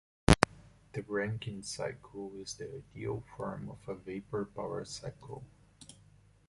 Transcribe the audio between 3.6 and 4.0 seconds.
of a